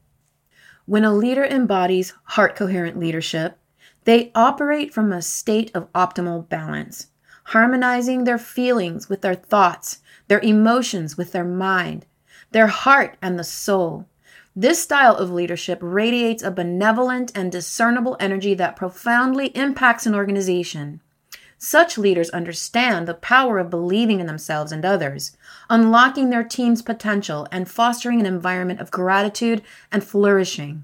When 0.87 1.05
a 1.05 1.12
leader 1.12 1.45
embodies 1.45 2.15
heart 2.25 2.57
coherent 2.57 2.99
leadership, 2.99 3.59
they 4.05 4.31
operate 4.35 4.95
from 4.95 5.12
a 5.12 5.21
state 5.21 5.71
of 5.75 5.93
optimal 5.93 6.49
balance 6.49 7.09
harmonizing 7.50 8.24
their 8.24 8.38
feelings 8.38 9.09
with 9.09 9.20
their 9.20 9.35
thoughts, 9.35 10.00
their 10.26 10.40
emotions 10.40 11.16
with 11.16 11.30
their 11.30 11.44
mind, 11.44 12.04
their 12.50 12.66
heart 12.66 13.16
and 13.22 13.38
the 13.38 13.44
soul. 13.44 14.04
This 14.56 14.82
style 14.82 15.14
of 15.14 15.30
leadership 15.30 15.78
radiates 15.80 16.42
a 16.42 16.50
benevolent 16.50 17.30
and 17.37 17.52
discernible 17.52 18.16
energy 18.18 18.54
that 18.54 18.74
profoundly 18.74 19.48
impacts 19.48 20.06
an 20.06 20.14
organization. 20.14 21.00
Such 21.56 21.96
leaders 21.96 22.30
understand 22.30 23.06
the 23.06 23.14
power 23.14 23.59
of 23.59 23.70
believing 23.70 24.18
in 24.18 24.26
themselves 24.26 24.72
and 24.72 24.85
others, 24.85 25.37
unlocking 25.70 26.30
their 26.30 26.44
team's 26.44 26.82
potential 26.82 27.46
and 27.52 27.70
fostering 27.70 28.18
an 28.18 28.26
environment 28.26 28.80
of 28.80 28.90
gratitude 28.90 29.62
and 29.92 30.02
flourishing. 30.02 30.82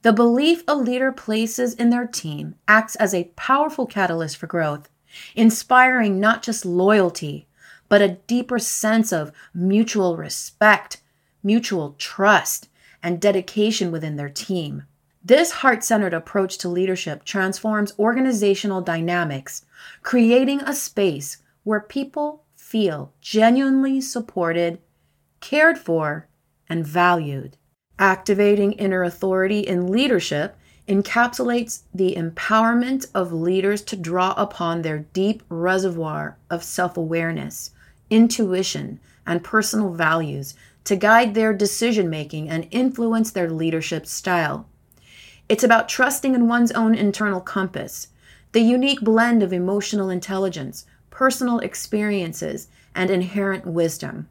The 0.00 0.14
belief 0.14 0.62
a 0.66 0.74
leader 0.74 1.12
places 1.12 1.74
in 1.74 1.90
their 1.90 2.06
team 2.06 2.54
acts 2.66 2.96
as 2.96 3.12
a 3.12 3.30
powerful 3.36 3.84
catalyst 3.84 4.38
for 4.38 4.46
growth 4.46 4.88
inspiring 5.34 6.20
not 6.20 6.42
just 6.42 6.64
loyalty, 6.64 7.46
but 7.88 8.02
a 8.02 8.18
deeper 8.26 8.58
sense 8.58 9.12
of 9.12 9.32
mutual 9.54 10.16
respect, 10.16 11.00
mutual 11.42 11.94
trust, 11.98 12.68
and 13.02 13.20
dedication 13.20 13.90
within 13.90 14.16
their 14.16 14.28
team. 14.28 14.84
This 15.24 15.50
heart 15.50 15.84
centered 15.84 16.14
approach 16.14 16.58
to 16.58 16.68
leadership 16.68 17.24
transforms 17.24 17.92
organizational 17.98 18.80
dynamics, 18.80 19.64
creating 20.02 20.60
a 20.62 20.74
space 20.74 21.38
where 21.64 21.80
people 21.80 22.44
feel 22.54 23.12
genuinely 23.20 24.00
supported, 24.00 24.78
cared 25.40 25.78
for, 25.78 26.28
and 26.68 26.86
valued. 26.86 27.56
Activating 27.98 28.72
inner 28.72 29.02
authority 29.02 29.60
in 29.60 29.90
leadership 29.90 30.56
encapsulates 30.88 31.82
the 31.94 32.14
empowerment 32.16 33.06
of 33.14 33.32
leaders 33.32 33.82
to 33.82 33.96
draw 33.96 34.32
upon 34.36 34.82
their 34.82 35.00
deep 35.12 35.42
reservoir 35.50 36.36
of 36.50 36.64
self 36.64 36.96
awareness, 36.96 37.70
intuition, 38.08 38.98
and 39.26 39.44
personal 39.44 39.92
values 39.92 40.54
to 40.84 40.96
guide 40.96 41.34
their 41.34 41.52
decision 41.52 42.08
making 42.08 42.48
and 42.48 42.66
influence 42.70 43.30
their 43.30 43.50
leadership 43.50 44.06
style. 44.06 44.66
It's 45.48 45.64
about 45.64 45.88
trusting 45.88 46.34
in 46.34 46.48
one's 46.48 46.72
own 46.72 46.94
internal 46.94 47.40
compass, 47.40 48.08
the 48.52 48.60
unique 48.60 49.02
blend 49.02 49.42
of 49.42 49.52
emotional 49.52 50.08
intelligence, 50.08 50.86
personal 51.10 51.58
experiences, 51.58 52.68
and 52.94 53.10
inherent 53.10 53.66
wisdom. 53.66 54.28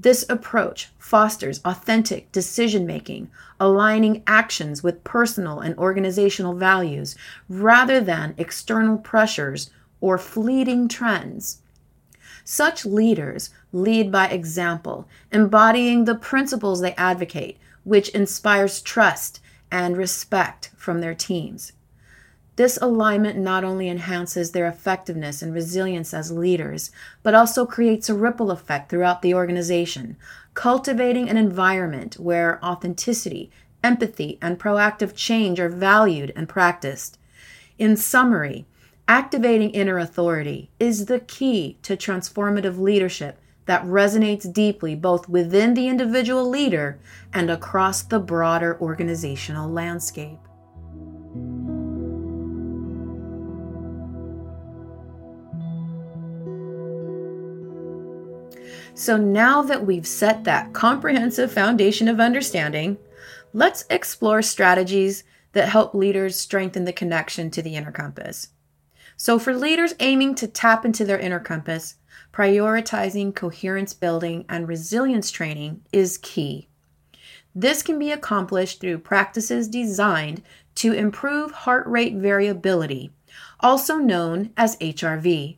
This 0.00 0.24
approach 0.28 0.90
fosters 0.98 1.60
authentic 1.64 2.30
decision 2.30 2.86
making, 2.86 3.30
aligning 3.58 4.22
actions 4.28 4.82
with 4.82 5.02
personal 5.02 5.58
and 5.58 5.76
organizational 5.76 6.54
values 6.54 7.16
rather 7.48 8.00
than 8.00 8.34
external 8.38 8.98
pressures 8.98 9.70
or 10.00 10.16
fleeting 10.16 10.86
trends. 10.86 11.62
Such 12.44 12.86
leaders 12.86 13.50
lead 13.72 14.12
by 14.12 14.28
example, 14.28 15.08
embodying 15.32 16.04
the 16.04 16.14
principles 16.14 16.80
they 16.80 16.94
advocate, 16.94 17.58
which 17.82 18.08
inspires 18.10 18.80
trust 18.80 19.40
and 19.70 19.96
respect 19.96 20.70
from 20.76 21.00
their 21.00 21.14
teams. 21.14 21.72
This 22.58 22.76
alignment 22.82 23.38
not 23.38 23.62
only 23.62 23.88
enhances 23.88 24.50
their 24.50 24.66
effectiveness 24.66 25.42
and 25.42 25.54
resilience 25.54 26.12
as 26.12 26.32
leaders, 26.32 26.90
but 27.22 27.32
also 27.32 27.64
creates 27.64 28.08
a 28.08 28.16
ripple 28.16 28.50
effect 28.50 28.90
throughout 28.90 29.22
the 29.22 29.32
organization, 29.32 30.16
cultivating 30.54 31.30
an 31.30 31.36
environment 31.36 32.14
where 32.14 32.58
authenticity, 32.64 33.52
empathy, 33.84 34.40
and 34.42 34.58
proactive 34.58 35.14
change 35.14 35.60
are 35.60 35.68
valued 35.68 36.32
and 36.34 36.48
practiced. 36.48 37.16
In 37.78 37.96
summary, 37.96 38.66
activating 39.06 39.70
inner 39.70 40.00
authority 40.00 40.68
is 40.80 41.06
the 41.06 41.20
key 41.20 41.78
to 41.82 41.96
transformative 41.96 42.76
leadership 42.76 43.38
that 43.66 43.84
resonates 43.84 44.52
deeply 44.52 44.96
both 44.96 45.28
within 45.28 45.74
the 45.74 45.86
individual 45.86 46.48
leader 46.48 46.98
and 47.32 47.50
across 47.50 48.02
the 48.02 48.18
broader 48.18 48.76
organizational 48.80 49.70
landscape. 49.70 50.40
So 58.98 59.16
now 59.16 59.62
that 59.62 59.86
we've 59.86 60.08
set 60.08 60.42
that 60.42 60.72
comprehensive 60.72 61.52
foundation 61.52 62.08
of 62.08 62.18
understanding, 62.18 62.98
let's 63.52 63.84
explore 63.88 64.42
strategies 64.42 65.22
that 65.52 65.68
help 65.68 65.94
leaders 65.94 66.34
strengthen 66.34 66.84
the 66.84 66.92
connection 66.92 67.48
to 67.52 67.62
the 67.62 67.76
inner 67.76 67.92
compass. 67.92 68.48
So, 69.16 69.38
for 69.38 69.54
leaders 69.54 69.94
aiming 70.00 70.34
to 70.34 70.48
tap 70.48 70.84
into 70.84 71.04
their 71.04 71.18
inner 71.18 71.38
compass, 71.38 71.94
prioritizing 72.32 73.36
coherence 73.36 73.94
building 73.94 74.44
and 74.48 74.66
resilience 74.66 75.30
training 75.30 75.82
is 75.92 76.18
key. 76.18 76.66
This 77.54 77.84
can 77.84 78.00
be 78.00 78.10
accomplished 78.10 78.80
through 78.80 78.98
practices 78.98 79.68
designed 79.68 80.42
to 80.74 80.92
improve 80.92 81.52
heart 81.52 81.86
rate 81.86 82.16
variability, 82.16 83.12
also 83.60 83.98
known 83.98 84.50
as 84.56 84.76
HRV. 84.78 85.57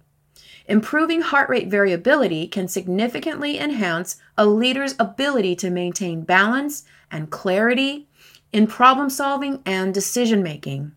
Improving 0.71 1.21
heart 1.21 1.51
rate 1.51 1.67
variability 1.67 2.47
can 2.47 2.69
significantly 2.69 3.59
enhance 3.59 4.19
a 4.39 4.47
leader's 4.47 4.95
ability 5.01 5.57
to 5.57 5.69
maintain 5.69 6.23
balance 6.23 6.85
and 7.11 7.29
clarity 7.29 8.07
in 8.53 8.69
problem 8.69 9.11
solving 9.11 9.63
and 9.67 9.93
decision 9.93 10.45
making. 10.45 10.93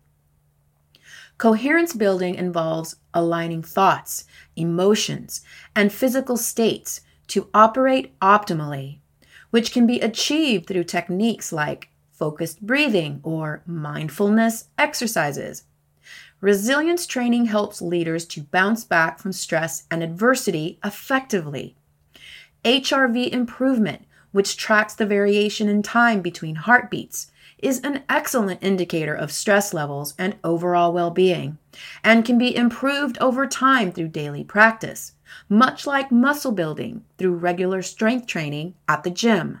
Coherence 1.38 1.92
building 1.92 2.36
involves 2.36 2.94
aligning 3.12 3.64
thoughts, 3.64 4.26
emotions, 4.54 5.40
and 5.74 5.92
physical 5.92 6.36
states 6.36 7.00
to 7.26 7.50
operate 7.52 8.16
optimally, 8.20 9.00
which 9.50 9.72
can 9.72 9.88
be 9.88 9.98
achieved 9.98 10.68
through 10.68 10.84
techniques 10.84 11.52
like 11.52 11.88
focused 12.12 12.64
breathing 12.64 13.18
or 13.24 13.64
mindfulness 13.66 14.68
exercises. 14.78 15.64
Resilience 16.40 17.06
training 17.06 17.46
helps 17.46 17.80
leaders 17.80 18.26
to 18.26 18.42
bounce 18.42 18.84
back 18.84 19.18
from 19.18 19.32
stress 19.32 19.84
and 19.90 20.02
adversity 20.02 20.78
effectively. 20.84 21.74
HRV 22.64 23.30
improvement, 23.30 24.04
which 24.32 24.56
tracks 24.56 24.94
the 24.94 25.06
variation 25.06 25.68
in 25.68 25.82
time 25.82 26.20
between 26.20 26.56
heartbeats, 26.56 27.30
is 27.58 27.80
an 27.80 28.02
excellent 28.08 28.62
indicator 28.62 29.14
of 29.14 29.32
stress 29.32 29.72
levels 29.72 30.14
and 30.18 30.36
overall 30.44 30.92
well 30.92 31.10
being, 31.10 31.56
and 32.02 32.24
can 32.24 32.36
be 32.36 32.54
improved 32.54 33.16
over 33.18 33.46
time 33.46 33.90
through 33.90 34.08
daily 34.08 34.44
practice, 34.44 35.12
much 35.48 35.86
like 35.86 36.12
muscle 36.12 36.52
building 36.52 37.04
through 37.16 37.34
regular 37.34 37.80
strength 37.80 38.26
training 38.26 38.74
at 38.86 39.02
the 39.02 39.10
gym. 39.10 39.60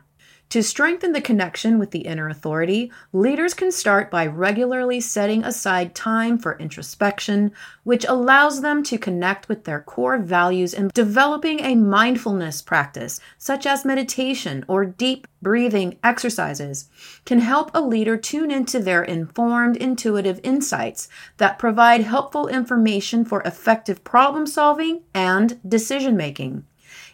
To 0.54 0.62
strengthen 0.62 1.10
the 1.10 1.20
connection 1.20 1.80
with 1.80 1.90
the 1.90 2.02
inner 2.06 2.28
authority, 2.28 2.92
leaders 3.12 3.54
can 3.54 3.72
start 3.72 4.08
by 4.08 4.24
regularly 4.24 5.00
setting 5.00 5.42
aside 5.42 5.96
time 5.96 6.38
for 6.38 6.56
introspection, 6.58 7.50
which 7.82 8.04
allows 8.04 8.60
them 8.60 8.84
to 8.84 8.96
connect 8.96 9.48
with 9.48 9.64
their 9.64 9.80
core 9.80 10.16
values 10.16 10.72
and 10.72 10.92
developing 10.92 11.58
a 11.58 11.74
mindfulness 11.74 12.62
practice, 12.62 13.18
such 13.36 13.66
as 13.66 13.84
meditation 13.84 14.64
or 14.68 14.84
deep 14.84 15.26
breathing 15.42 15.98
exercises, 16.04 16.88
can 17.24 17.40
help 17.40 17.72
a 17.74 17.80
leader 17.80 18.16
tune 18.16 18.52
into 18.52 18.78
their 18.78 19.02
informed, 19.02 19.76
intuitive 19.76 20.38
insights 20.44 21.08
that 21.38 21.58
provide 21.58 22.02
helpful 22.02 22.46
information 22.46 23.24
for 23.24 23.42
effective 23.42 24.04
problem 24.04 24.46
solving 24.46 25.02
and 25.12 25.58
decision 25.68 26.16
making. 26.16 26.64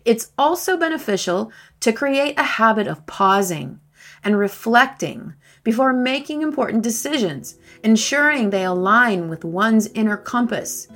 It's 0.05 0.33
also 0.39 0.77
beneficial 0.77 1.53
to 1.81 1.93
create 1.93 2.39
a 2.39 2.43
habit 2.43 2.87
of 2.87 3.07
pausing 3.07 3.81
and 4.25 4.39
reflecting 4.39 5.35
before 5.63 5.93
making 5.93 6.43
important 6.43 6.83
decisions, 6.83 7.59
ensuring 7.85 8.51
they 8.51 8.65
align 8.65 9.29
with 9.29 9.45
one's 9.45 9.89
inner 9.89 10.17
compass. 10.17 10.89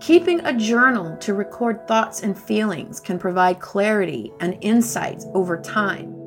Keeping 0.00 0.40
a 0.40 0.56
journal 0.56 1.16
to 1.18 1.34
record 1.34 1.86
thoughts 1.86 2.22
and 2.22 2.38
feelings 2.38 3.00
can 3.00 3.18
provide 3.18 3.60
clarity 3.60 4.32
and 4.40 4.56
insights 4.60 5.26
over 5.34 5.56
time. 5.60 6.17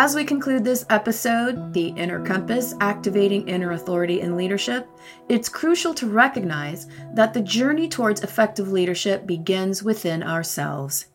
As 0.00 0.14
we 0.14 0.24
conclude 0.24 0.62
this 0.62 0.86
episode, 0.90 1.74
The 1.74 1.88
Inner 1.88 2.24
Compass 2.24 2.72
Activating 2.80 3.48
Inner 3.48 3.72
Authority 3.72 4.20
in 4.20 4.36
Leadership, 4.36 4.88
it's 5.28 5.48
crucial 5.48 5.92
to 5.94 6.06
recognize 6.06 6.86
that 7.14 7.34
the 7.34 7.40
journey 7.40 7.88
towards 7.88 8.22
effective 8.22 8.70
leadership 8.70 9.26
begins 9.26 9.82
within 9.82 10.22
ourselves. 10.22 11.06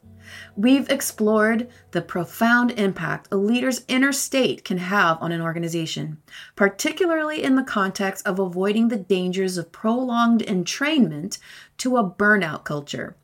We've 0.57 0.89
explored 0.89 1.69
the 1.91 2.01
profound 2.01 2.71
impact 2.71 3.29
a 3.31 3.37
leader's 3.37 3.85
inner 3.87 4.11
state 4.11 4.65
can 4.65 4.79
have 4.79 5.17
on 5.21 5.31
an 5.31 5.39
organization, 5.39 6.17
particularly 6.57 7.41
in 7.41 7.55
the 7.55 7.63
context 7.63 8.27
of 8.27 8.37
avoiding 8.37 8.89
the 8.89 8.97
dangers 8.97 9.57
of 9.57 9.71
prolonged 9.71 10.41
entrainment 10.41 11.37
to 11.77 11.95
a 11.95 12.03
burnout 12.03 12.65
culture 12.65 13.15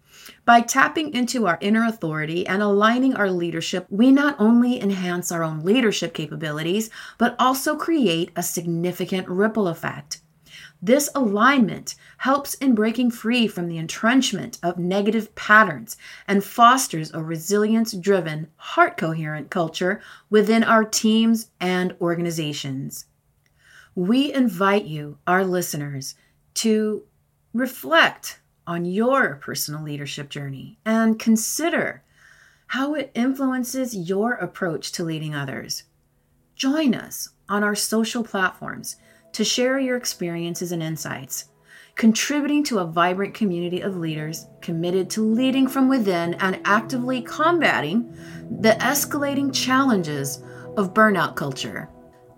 by 0.49 0.61
tapping 0.61 1.13
into 1.13 1.45
our 1.45 1.59
inner 1.61 1.85
authority 1.85 2.47
and 2.47 2.63
aligning 2.63 3.15
our 3.15 3.29
leadership, 3.29 3.85
we 3.87 4.09
not 4.11 4.35
only 4.39 4.81
enhance 4.81 5.31
our 5.31 5.43
own 5.43 5.59
leadership 5.59 6.11
capabilities, 6.11 6.89
but 7.19 7.35
also 7.37 7.77
create 7.77 8.31
a 8.35 8.41
significant 8.41 9.29
ripple 9.29 9.67
effect. 9.67 10.21
This 10.81 11.07
alignment 11.13 11.93
helps 12.17 12.55
in 12.55 12.73
breaking 12.73 13.11
free 13.11 13.47
from 13.47 13.67
the 13.67 13.77
entrenchment 13.77 14.57
of 14.63 14.79
negative 14.79 15.35
patterns 15.35 15.95
and 16.27 16.43
fosters 16.43 17.13
a 17.13 17.21
resilience 17.21 17.91
driven, 17.91 18.47
heart 18.55 18.97
coherent 18.97 19.51
culture 19.51 20.01
within 20.31 20.63
our 20.63 20.83
teams 20.83 21.51
and 21.59 21.95
organizations. 22.01 23.05
We 23.93 24.33
invite 24.33 24.85
you, 24.85 25.19
our 25.27 25.45
listeners, 25.45 26.15
to 26.55 27.03
reflect 27.53 28.39
on 28.69 28.85
your 28.85 29.33
personal 29.37 29.81
leadership 29.81 30.29
journey 30.29 30.77
and 30.85 31.17
consider 31.17 32.03
how 32.67 32.93
it 32.93 33.11
influences 33.15 33.95
your 33.95 34.33
approach 34.33 34.91
to 34.91 35.03
leading 35.03 35.33
others. 35.33 35.85
Join 36.55 36.93
us 36.93 37.29
on 37.49 37.63
our 37.63 37.73
social 37.73 38.23
platforms 38.23 38.97
to 39.33 39.43
share 39.43 39.79
your 39.79 39.97
experiences 39.97 40.71
and 40.71 40.83
insights, 40.83 41.45
contributing 41.95 42.63
to 42.65 42.77
a 42.77 42.85
vibrant 42.85 43.33
community 43.33 43.81
of 43.81 43.97
leaders 43.97 44.45
committed 44.61 45.09
to 45.09 45.23
leading 45.23 45.67
from 45.67 45.89
within 45.89 46.35
and 46.35 46.61
actively 46.63 47.23
combating 47.23 48.15
the 48.61 48.77
escalating 48.81 49.51
challenges 49.51 50.43
of 50.77 50.93
burnout 50.93 51.35
culture. 51.35 51.89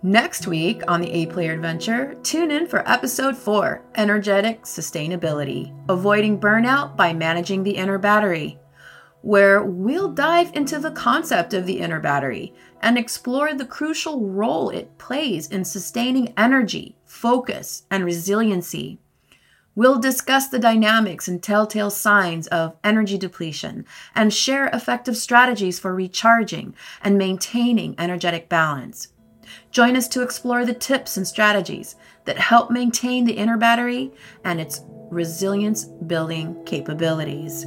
Next 0.04 0.48
week 0.48 0.82
on 0.88 1.00
the 1.00 1.12
A 1.12 1.28
Player 1.28 1.54
Adventure, 1.54 2.16
tune 2.24 2.50
in 2.50 2.66
for 2.66 2.90
episode 2.90 3.38
4 3.38 3.84
Energetic 3.94 4.64
Sustainability 4.64 5.72
Avoiding 5.90 6.40
Burnout 6.40 6.98
by 6.98 7.14
Managing 7.14 7.62
the 7.62 7.78
Inner 7.78 8.00
Battery. 8.00 8.58
where 9.22 9.64
we'll 9.64 10.10
dive 10.10 10.52
into 10.56 10.80
the 10.80 10.90
concept 10.90 11.54
of 11.54 11.68
the 11.68 11.80
inner 11.80 12.00
battery 12.00 12.52
and 12.82 12.98
explore 12.98 13.54
the 13.54 13.66
crucial 13.66 14.28
role 14.28 14.72
it 14.72 14.98
plays 14.98 15.48
in 15.48 15.64
sustaining 15.64 16.34
energy, 16.36 16.98
focus, 17.06 17.84
and 17.92 18.04
resiliency. 18.04 19.00
We'll 19.76 20.00
discuss 20.00 20.48
the 20.48 20.60
dynamics 20.60 21.28
and 21.28 21.42
telltale 21.42 21.92
signs 21.92 22.48
of 22.48 22.76
energy 22.84 23.18
depletion 23.18 23.86
and 24.16 24.34
share 24.34 24.68
effective 24.68 25.16
strategies 25.16 25.80
for 25.80 25.94
recharging 25.94 26.76
and 27.02 27.18
maintaining 27.18 27.96
energetic 28.00 28.50
balance. 28.50 29.10
Join 29.72 29.96
us 29.96 30.10
to 30.10 30.22
explore 30.22 30.66
the 30.66 30.74
tips 30.74 31.16
and 31.16 31.26
strategies 31.26 31.96
that 32.26 32.38
help 32.38 32.70
maintain 32.70 33.24
the 33.24 33.38
inner 33.38 33.58
battery 33.58 34.12
and 34.44 34.60
its 34.60 34.82
resilience 35.10 35.86
building 35.86 36.62
capabilities. 36.66 37.64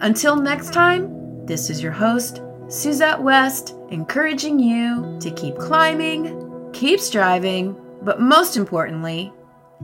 Until 0.00 0.36
next 0.36 0.72
time, 0.72 1.46
this 1.46 1.68
is 1.68 1.82
your 1.82 1.92
host, 1.92 2.40
Suzette 2.68 3.22
West, 3.22 3.74
encouraging 3.90 4.58
you 4.58 5.18
to 5.20 5.30
keep 5.30 5.56
climbing, 5.56 6.70
keep 6.72 6.98
striving, 6.98 7.76
but 8.00 8.20
most 8.20 8.56
importantly, 8.56 9.32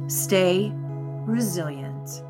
stay 0.07 0.73
resilient. 0.75 2.23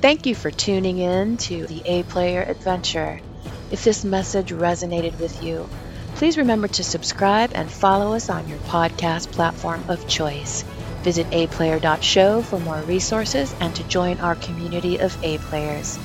Thank 0.00 0.24
you 0.24 0.34
for 0.34 0.50
tuning 0.50 0.98
in 0.98 1.36
to 1.36 1.66
the 1.66 1.82
A 1.84 2.02
Player 2.04 2.42
Adventure. 2.42 3.20
If 3.70 3.84
this 3.84 4.04
message 4.04 4.50
resonated 4.50 5.18
with 5.20 5.42
you, 5.42 5.68
please 6.14 6.38
remember 6.38 6.68
to 6.68 6.84
subscribe 6.84 7.52
and 7.54 7.70
follow 7.70 8.14
us 8.14 8.30
on 8.30 8.48
your 8.48 8.58
podcast 8.58 9.32
platform 9.32 9.84
of 9.88 10.06
choice. 10.06 10.64
Visit 11.02 11.26
aplayer.show 11.30 12.42
for 12.42 12.60
more 12.60 12.80
resources 12.82 13.54
and 13.60 13.74
to 13.74 13.84
join 13.84 14.20
our 14.20 14.36
community 14.36 14.98
of 14.98 15.16
A 15.22 15.38
players. 15.38 15.98